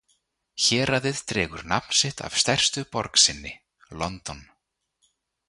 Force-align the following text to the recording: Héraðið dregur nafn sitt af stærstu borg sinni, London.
Héraðið 0.67 1.19
dregur 1.31 1.63
nafn 1.73 1.93
sitt 1.99 2.23
af 2.29 2.39
stærstu 2.45 2.85
borg 2.97 3.21
sinni, 3.27 3.53
London. 4.03 4.43